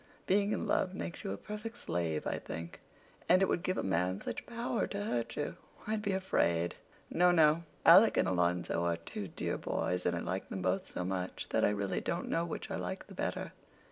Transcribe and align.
Being 0.25 0.51
in 0.51 0.65
love 0.65 0.95
makes 0.95 1.23
you 1.23 1.29
a 1.31 1.37
perfect 1.37 1.77
slave, 1.77 2.25
I 2.25 2.39
think. 2.39 2.81
And 3.29 3.43
it 3.43 3.47
would 3.47 3.61
give 3.61 3.77
a 3.77 3.83
man 3.83 4.19
such 4.19 4.47
power 4.47 4.87
to 4.87 5.03
hurt 5.03 5.35
you. 5.35 5.57
I'd 5.85 6.01
be 6.01 6.13
afraid. 6.13 6.73
No, 7.11 7.29
no, 7.29 7.65
Alec 7.85 8.17
and 8.17 8.27
Alonzo 8.27 8.83
are 8.83 8.97
two 8.97 9.27
dear 9.27 9.59
boys, 9.59 10.07
and 10.07 10.17
I 10.17 10.21
like 10.21 10.49
them 10.49 10.63
both 10.63 10.87
so 10.87 11.05
much 11.05 11.49
that 11.51 11.63
I 11.63 11.69
really 11.69 12.01
don't 12.01 12.29
know 12.29 12.45
which 12.45 12.71
I 12.71 12.77
like 12.77 13.05
the 13.05 13.13
better. 13.13 13.51